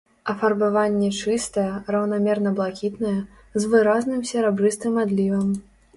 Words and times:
Афарбаванне 0.31 1.09
чыстае, 1.17 1.65
раўнамерна-блакітнае, 1.95 3.15
з 3.59 3.69
выразным 3.75 4.25
серабрыстым 4.31 4.93
адлівам. 5.07 5.47